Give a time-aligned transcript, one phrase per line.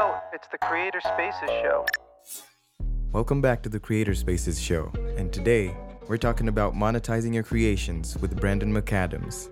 [0.00, 1.84] out, it's the Creator Spaces Show.
[3.12, 5.76] Welcome back to the Creator Spaces Show, and today
[6.08, 9.50] we're talking about monetizing your creations with Brendan McAdams.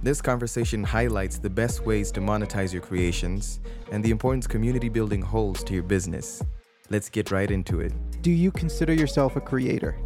[0.00, 3.58] This conversation highlights the best ways to monetize your creations
[3.90, 6.40] and the importance community building holds to your business.
[6.88, 7.92] Let's get right into it.
[8.22, 9.98] Do you consider yourself a creator?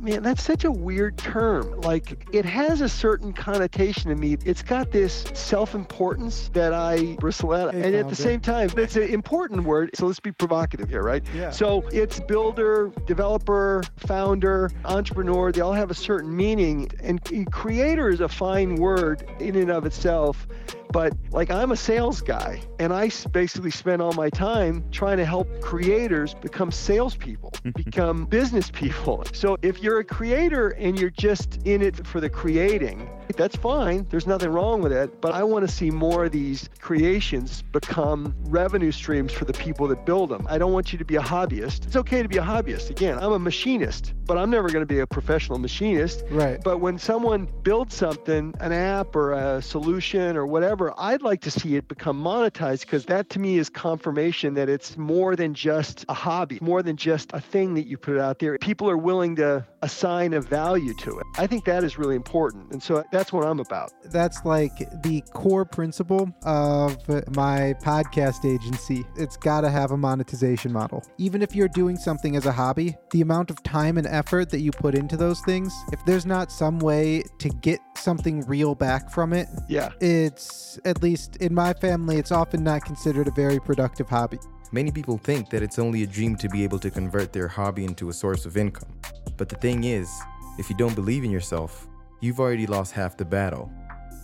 [0.00, 1.80] Man, that's such a weird term.
[1.80, 4.36] Like, it has a certain connotation to me.
[4.44, 7.74] It's got this self importance that I bristle at.
[7.74, 8.14] Hey, and at the founder.
[8.14, 9.90] same time, it's an important word.
[9.94, 11.24] So let's be provocative here, right?
[11.34, 11.50] Yeah.
[11.50, 15.52] So it's builder, developer, founder, entrepreneur.
[15.52, 16.90] They all have a certain meaning.
[17.00, 17.20] And
[17.52, 20.46] creator is a fine word in and of itself.
[20.92, 25.24] But like, I'm a sales guy, and I basically spend all my time trying to
[25.24, 27.70] help creators become salespeople, mm-hmm.
[27.70, 29.24] become business people.
[29.32, 34.06] So if you're a creator and you're just in it for the creating, that's fine.
[34.10, 35.20] There's nothing wrong with it.
[35.20, 39.88] But I want to see more of these creations become revenue streams for the people
[39.88, 40.46] that build them.
[40.48, 41.86] I don't want you to be a hobbyist.
[41.86, 42.90] It's okay to be a hobbyist.
[42.90, 46.24] Again, I'm a machinist, but I'm never going to be a professional machinist.
[46.30, 46.62] Right.
[46.62, 51.50] But when someone builds something, an app or a solution or whatever, I'd like to
[51.50, 56.04] see it become monetized because that to me is confirmation that it's more than just
[56.08, 58.56] a hobby, more than just a thing that you put out there.
[58.58, 61.26] People are willing to assign a value to it.
[61.36, 62.72] I think that is really important.
[62.72, 63.90] And so that's what I'm about.
[64.06, 66.96] That's like the core principle of
[67.36, 69.04] my podcast agency.
[69.16, 71.02] It's got to have a monetization model.
[71.18, 74.60] Even if you're doing something as a hobby, the amount of time and effort that
[74.60, 79.10] you put into those things, if there's not some way to get something real back
[79.10, 79.90] from it, Yeah.
[80.00, 84.38] it's at least in my family, it's often not considered a very productive hobby.
[84.72, 87.84] Many people think that it's only a dream to be able to convert their hobby
[87.84, 88.88] into a source of income.
[89.36, 90.10] But the thing is,
[90.58, 91.86] if you don't believe in yourself,
[92.20, 93.70] you've already lost half the battle.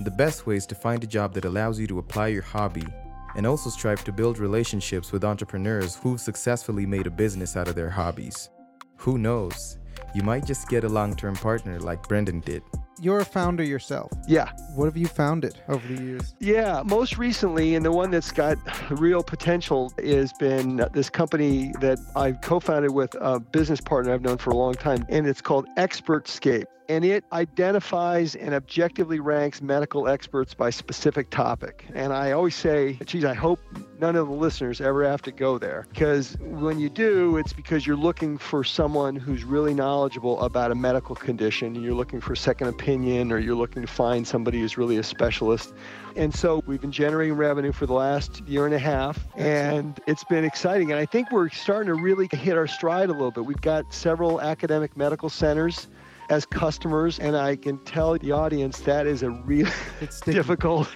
[0.00, 2.86] The best way is to find a job that allows you to apply your hobby
[3.36, 7.74] and also strive to build relationships with entrepreneurs who've successfully made a business out of
[7.74, 8.50] their hobbies.
[8.96, 9.78] Who knows?
[10.14, 12.62] You might just get a long term partner like Brendan did.
[13.02, 14.12] You're a founder yourself.
[14.28, 14.52] Yeah.
[14.76, 16.36] What have you founded over the years?
[16.38, 18.56] Yeah, most recently, and the one that's got
[18.90, 24.22] real potential has been this company that I've co founded with a business partner I've
[24.22, 26.66] known for a long time, and it's called Expertscape.
[26.88, 31.86] And it identifies and objectively ranks medical experts by specific topic.
[31.94, 33.60] And I always say, geez, I hope
[33.98, 35.86] none of the listeners ever have to go there.
[35.88, 40.74] Because when you do, it's because you're looking for someone who's really knowledgeable about a
[40.74, 44.60] medical condition, and you're looking for a second opinion, or you're looking to find somebody
[44.60, 45.72] who's really a specialist.
[46.14, 50.24] And so we've been generating revenue for the last year and a half, and it's
[50.24, 50.90] been exciting.
[50.90, 53.46] And I think we're starting to really hit our stride a little bit.
[53.46, 55.88] We've got several academic medical centers
[56.28, 59.70] as customers, and I can tell the audience that is a really
[60.02, 60.88] It's difficult.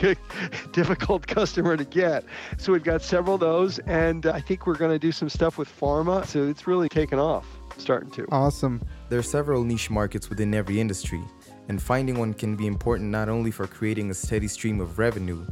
[0.72, 2.24] difficult customer to get.
[2.56, 5.58] So we've got several of those, and I think we're going to do some stuff
[5.58, 6.26] with pharma.
[6.26, 7.46] So it's really taken off,
[7.78, 8.26] starting to.
[8.30, 8.80] Awesome.
[9.08, 11.22] There are several niche markets within every industry,
[11.68, 15.46] and finding one can be important not only for creating a steady stream of revenue,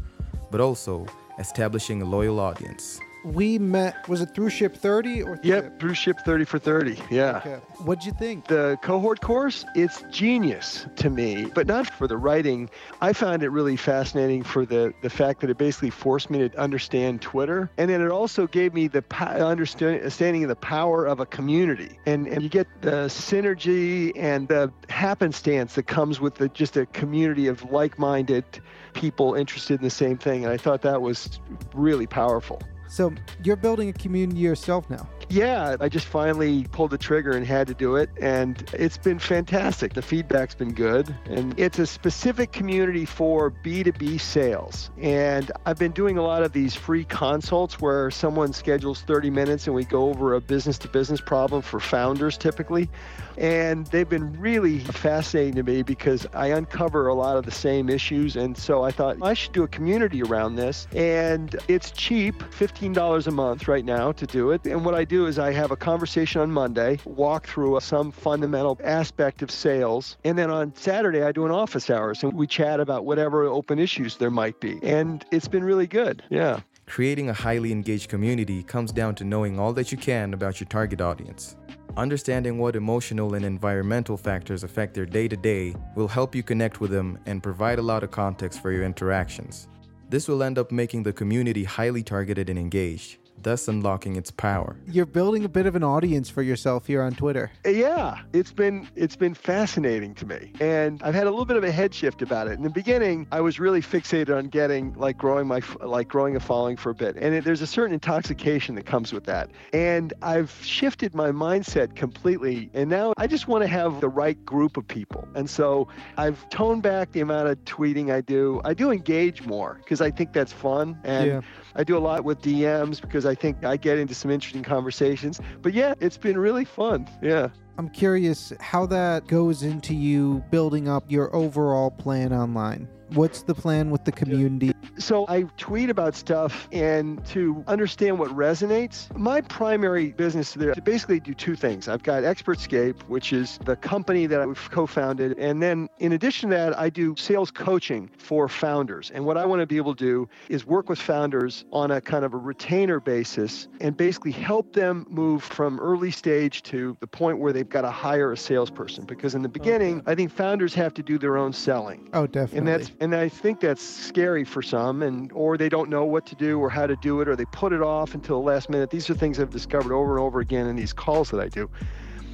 [0.51, 1.07] but also
[1.39, 3.01] establishing a loyal audience.
[3.25, 6.99] We met, was it through Ship 30 or Yep, through ship 30 for 30.
[7.11, 7.39] Yeah.
[7.39, 7.55] Okay.
[7.85, 8.47] What'd you think?
[8.47, 12.71] the cohort course, it's genius to me, but not for the writing.
[13.01, 16.59] I found it really fascinating for the, the fact that it basically forced me to
[16.59, 17.71] understand Twitter.
[17.79, 21.99] And then it also gave me the po- understanding of the power of a community.
[22.07, 26.87] And, and you get the synergy and the happenstance that comes with the, just a
[26.87, 28.45] community of like minded
[28.93, 30.45] people interested in the same thing.
[30.45, 31.41] And I thought that was
[31.75, 32.61] really powerful.
[32.91, 33.15] So
[33.45, 35.09] you're building a community yourself now.
[35.31, 38.11] Yeah, I just finally pulled the trigger and had to do it.
[38.21, 39.95] And it's been fantastic.
[39.95, 41.15] The feedback's been good.
[41.27, 44.91] And it's a specific community for B2B sales.
[44.99, 49.69] And I've been doing a lot of these free consults where someone schedules 30 minutes
[49.69, 52.91] and we go over a business to business problem for founders typically.
[53.39, 57.89] And they've been really fascinating to me because I uncover a lot of the same
[57.89, 58.35] issues.
[58.35, 60.89] And so I thought I should do a community around this.
[60.93, 64.66] And it's cheap, $15 a month right now to do it.
[64.66, 68.78] And what I do is I have a conversation on Monday, walk through some fundamental
[68.83, 70.17] aspect of sales.
[70.25, 73.78] And then on Saturday, I do an office hours and we chat about whatever open
[73.78, 74.78] issues there might be.
[74.83, 76.22] And it's been really good.
[76.31, 76.61] Yeah.
[76.87, 80.69] Creating a highly engaged community comes down to knowing all that you can about your
[80.69, 81.57] target audience.
[81.97, 86.81] Understanding what emotional and environmental factors affect their day to day will help you connect
[86.81, 89.69] with them and provide a lot of context for your interactions.
[90.09, 94.77] This will end up making the community highly targeted and engaged, thus unlocking its power.
[94.87, 97.51] You're building a bit of an audience for yourself here on Twitter.
[97.65, 101.65] Yeah, it's been it's been fascinating to me, and I've had a little bit of
[101.65, 102.53] a head shift about it.
[102.53, 106.41] In the beginning, I was really fixated on getting like growing my like growing a
[106.41, 109.51] following for a bit, and it, there's a certain intoxication that comes with that.
[109.72, 114.42] And I've shifted my mindset completely, and now I just want to have the right
[114.45, 115.27] group of people.
[115.34, 118.60] And so I've toned back the amount of tweeting I do.
[118.65, 121.41] I do engage more because I think that's fun, and Yeah.
[121.75, 125.41] I do a lot with DMs because I think I get into some interesting conversations.
[125.63, 127.09] But yeah, it's been really fun.
[127.22, 127.49] Yeah.
[127.78, 132.89] I'm curious how that goes into you building up your overall plan online.
[133.15, 134.72] What's the plan with the community?
[134.98, 139.15] So I tweet about stuff and to understand what resonates.
[139.16, 141.89] My primary business there to basically do two things.
[141.89, 146.57] I've got Expertscape, which is the company that I've co-founded, and then in addition to
[146.57, 149.10] that, I do sales coaching for founders.
[149.13, 152.01] And what I want to be able to do is work with founders on a
[152.01, 157.06] kind of a retainer basis and basically help them move from early stage to the
[157.06, 160.74] point where they've got to hire a salesperson because in the beginning, I think founders
[160.74, 162.59] have to do their own selling Oh, definitely.
[162.59, 166.27] and that's and I think that's scary for some and or they don't know what
[166.27, 168.69] to do or how to do it or they put it off until the last
[168.69, 168.91] minute.
[168.91, 171.71] These are things I've discovered over and over again in these calls that I do.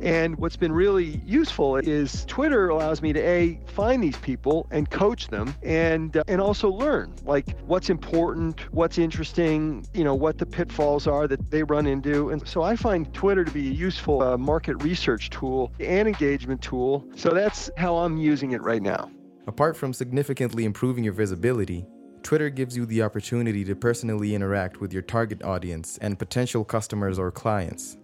[0.02, 4.90] And what's been really useful is Twitter allows me to a find these people and
[4.90, 10.36] coach them and uh, and also learn like what's important, what's interesting, you know, what
[10.36, 12.28] the pitfalls are that they run into.
[12.28, 16.60] And so I find Twitter to be a useful uh, market research tool and engagement
[16.60, 17.06] tool.
[17.14, 19.10] So that's how I'm using it right now.
[19.46, 21.86] Apart from significantly improving your visibility,
[22.22, 27.18] Twitter gives you the opportunity to personally interact with your target audience and potential customers
[27.18, 27.96] or clients.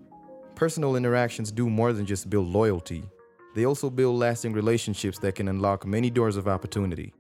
[0.54, 3.02] Personal interactions do more than just build loyalty,
[3.54, 7.12] they also build lasting relationships that can unlock many doors of opportunity.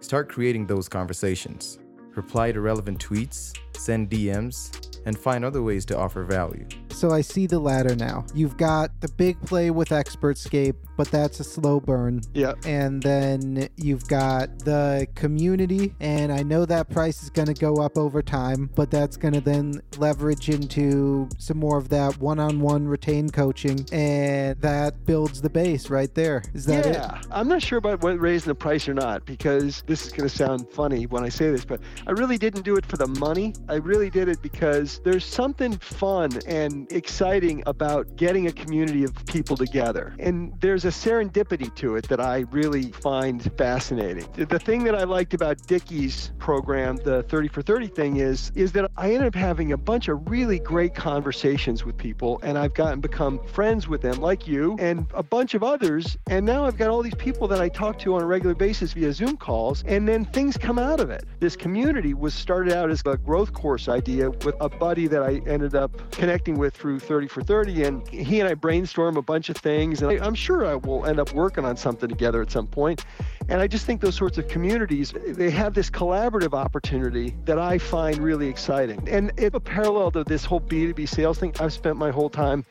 [0.00, 1.78] Start creating those conversations.
[2.16, 6.66] Reply to relevant tweets, send DMs, and find other ways to offer value.
[6.90, 8.26] So I see the ladder now.
[8.34, 12.20] You've got the big play with Expertscape, but that's a slow burn.
[12.34, 12.52] Yeah.
[12.66, 17.76] And then you've got the community, and I know that price is going to go
[17.76, 22.38] up over time, but that's going to then leverage into some more of that one
[22.38, 26.42] on one retained coaching, and that builds the base right there.
[26.52, 26.94] Is that it?
[26.94, 30.28] yeah, I'm not sure about what raising the price or not because this is going
[30.28, 33.06] to sound funny when I say this, but I really didn't do it for the
[33.06, 33.54] money.
[33.70, 39.14] I really did it because there's something fun and exciting about getting a community of
[39.26, 40.12] people together.
[40.18, 44.26] And there's a serendipity to it that I really find fascinating.
[44.34, 48.72] The- thing that I liked about Dickie's program, the 30 for 30 thing is is
[48.72, 52.74] that I ended up having a bunch of really great conversations with people and I've
[52.74, 56.76] gotten become friends with them like you and a bunch of others and now I've
[56.76, 59.82] got all these people that I talk to on a regular basis via Zoom calls
[59.86, 61.24] and then things come out of it.
[61.38, 65.40] This community was started out as a growth course idea with a buddy that I
[65.46, 69.48] ended up connecting with through 30 for 30 and he and I brainstorm a bunch
[69.48, 72.50] of things and I, I'm sure I will end up working on something together at
[72.50, 73.04] some point.
[73.48, 77.78] And I just think those sorts of communities, they have this collaborative opportunity that I
[77.78, 79.08] find really exciting.
[79.08, 81.54] And it's a parallel to this whole B2B sales thing.
[81.58, 82.64] I've spent my whole time,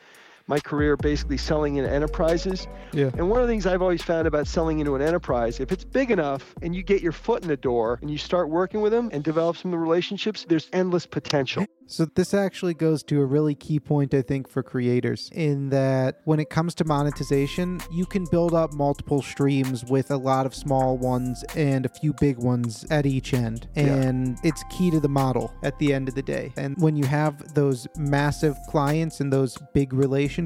[0.50, 2.66] my career basically selling in enterprises.
[2.92, 3.10] Yeah.
[3.16, 5.84] And one of the things I've always found about selling into an enterprise, if it's
[5.84, 8.92] big enough and you get your foot in the door and you start working with
[8.92, 11.64] them and develop some of the relationships, there's endless potential.
[11.86, 16.20] So this actually goes to a really key point I think for creators in that
[16.24, 20.54] when it comes to monetization, you can build up multiple streams with a lot of
[20.54, 23.68] small ones and a few big ones at each end.
[23.74, 23.86] Yeah.
[23.86, 26.52] And it's key to the model at the end of the day.
[26.56, 30.39] And when you have those massive clients and those big relationships,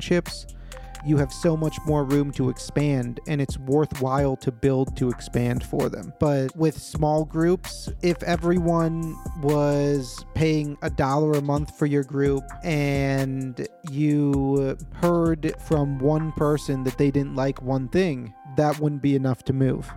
[1.06, 5.62] you have so much more room to expand and it's worthwhile to build to expand
[5.62, 6.14] for them.
[6.18, 12.42] But with small groups, if everyone was paying a dollar a month for your group
[12.62, 19.14] and you heard from one person that they didn't like one thing, that wouldn't be
[19.14, 19.92] enough to move.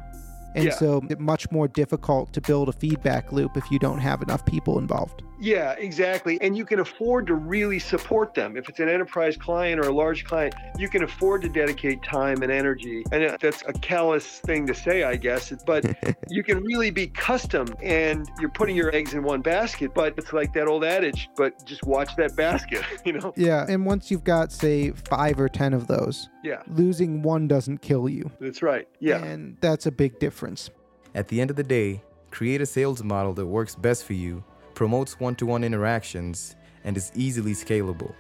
[0.56, 0.76] And Yeah.
[0.76, 4.44] so it's much more difficult to build a feedback loop if you don't have enough
[4.46, 5.22] people involved.
[5.40, 6.40] Yeah, exactly.
[6.42, 8.58] And you can afford to really support them.
[8.58, 12.42] If it's an enterprise client or a large client, you can afford to dedicate time
[12.42, 13.04] and energy.
[13.12, 15.86] And uh, that's a callous thing to say, I guess, but
[16.30, 19.94] you can really be custom and you're putting your eggs in one basket.
[19.94, 23.34] But it's like that old adage, but just watch that basket, you know?
[23.36, 27.80] Yeah, and once you've got say 5 or 10 of those, Yeah, losing one doesn't
[27.82, 28.32] kill you.
[28.40, 28.88] that's right.
[29.00, 29.24] Yeah.
[29.24, 30.70] And that's a big difference.
[31.14, 32.02] At the end of the day,
[32.32, 34.44] create a sales model that works best for you,
[34.78, 38.14] promotes one to one interactions, and is easily scalable.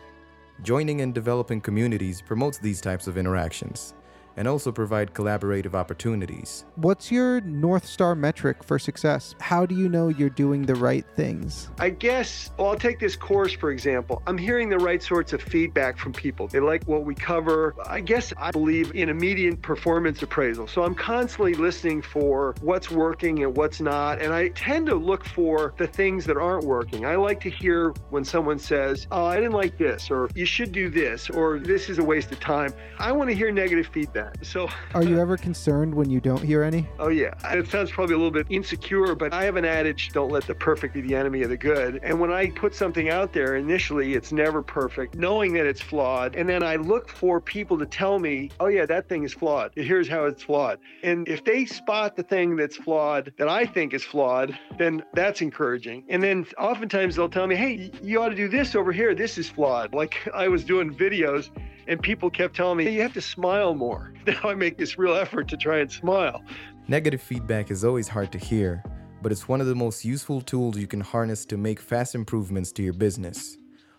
[0.64, 3.94] Joining and developing communities promotes these types of interactions,
[4.38, 6.65] and also provide collaborative opportunities.
[6.75, 9.36] What's your North Star metric for success?
[9.41, 11.70] How do you know you're doing the right things?
[11.79, 14.22] I guess, well, I'll take this course for example.
[14.27, 16.48] I'm hearing the right sorts of feedback from people.
[16.48, 17.75] They like what we cover.
[17.86, 20.67] I guess I believe in immediate performance appraisal.
[20.67, 24.22] So I'm constantly listening for what's working and what's not.
[24.22, 27.06] And I tend to look for the things that aren't working.
[27.06, 30.72] I like to hear when someone says, Oh, I didn't like this, or you should
[30.72, 32.74] do this, or this is a waste of time.
[33.00, 34.26] I want to hear negative feedback.
[34.41, 36.88] So, Are you ever concerned when you don't hear any?
[37.00, 40.31] oh, yeah, it sounds probably a little bit insecure, but I have an adage don't
[40.31, 42.00] let the perfect be the enemy of the good.
[42.03, 46.36] And when I put something out there, initially it's never perfect, knowing that it's flawed.
[46.36, 49.72] And then I look for people to tell me, oh, yeah, that thing is flawed.
[49.75, 50.79] Here's how it's flawed.
[51.03, 55.41] And if they spot the thing that's flawed that I think is flawed, then that's
[55.41, 56.03] encouraging.
[56.10, 59.15] And then oftentimes they'll tell me, hey, you ought to do this over here.
[59.15, 59.93] This is flawed.
[59.93, 61.50] Like I was doing videos
[61.88, 64.13] and people kept telling me, hey, you have to smile more.
[64.27, 66.44] Now I make this real effort to try and smile.
[66.89, 68.84] Negative feedback is always hard to hear,
[69.22, 72.74] but it's one of the most useful tools you can harness to make fast improvements
[72.74, 73.58] to your business.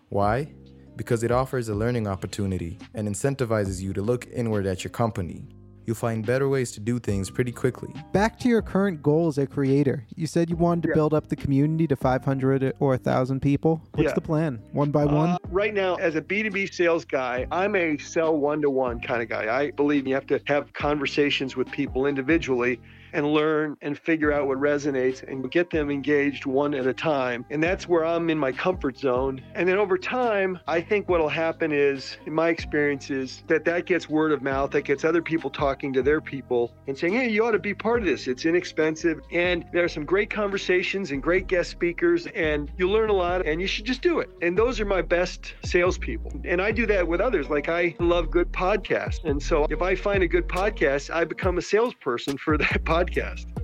[0.09, 0.53] Why?
[0.95, 5.47] Because it offers a learning opportunity and incentivizes you to look inward at your company.
[5.89, 7.91] You'll find better ways to do things pretty quickly.
[8.13, 10.05] Back to your current goal as a creator.
[10.15, 10.93] You said you wanted to Yeah.
[10.93, 13.81] build up the community to 500 or 1,000 people.
[13.95, 14.13] What's Yeah.
[14.13, 14.59] the plan?
[14.71, 15.29] One by one?
[15.29, 19.23] Uh, right now, as a B2B sales guy, I'm a sell one to one kind
[19.23, 19.51] of guy.
[19.51, 22.79] I believe you have to have conversations with people individually
[23.13, 27.45] and learn and figure out what resonates and get them engaged one at a time.
[27.49, 29.41] And that's where I'm in my comfort zone.
[29.55, 33.85] And then over time, I think what'll happen is, in my experience, is that that
[33.85, 37.29] gets word of mouth, that gets other people talking to their people and saying, hey,
[37.29, 38.27] you ought to be part of this.
[38.27, 39.21] It's inexpensive.
[39.31, 43.45] And there are some great conversations and great guest speakers, and you learn a lot,
[43.45, 44.29] and you should just do it.
[44.41, 46.31] And those are my best salespeople.
[46.45, 47.49] And I do that with others.
[47.49, 49.23] Like I love good podcasts.
[49.23, 52.98] And so if I find a good podcast, I become a salesperson for that podcast.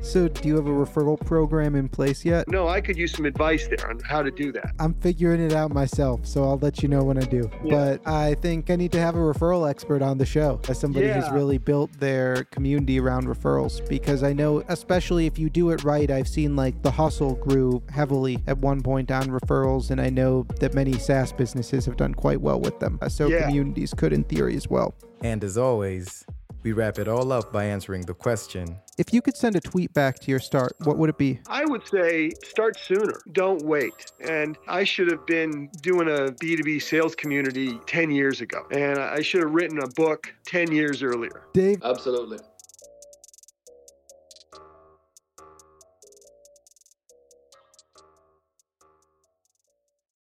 [0.02, 2.48] So, do you have a referral program in place yet?
[2.48, 4.74] No, I could use some advice there on how to do that.
[4.80, 7.50] I'm figuring it out myself, so I'll let you know when I do.
[7.64, 7.72] Yeah.
[8.02, 11.12] But I think I need to have a referral expert on the show as somebody
[11.12, 15.84] who's really built their community around referrals because I know, especially if you do it
[15.84, 20.10] right, I've seen like the hustle grew heavily at one point on referrals, and I
[20.12, 23.00] know that many SaaS businesses have done quite well with them.
[23.08, 23.46] So, Yeah.
[23.48, 24.94] communities could, in theory, as well.
[25.24, 26.26] And as always,
[26.66, 29.94] we wrap it all up by answering the question If you could send a tweet
[29.94, 31.40] back to your start, what would it be?
[31.48, 33.22] I would say start sooner.
[33.32, 34.12] Don't wait.
[34.20, 38.66] And I should have been doing a B2B sales community 10 years ago.
[38.72, 41.44] And I should have written a book 10 years earlier.
[41.54, 42.40] Dave, Absolutely.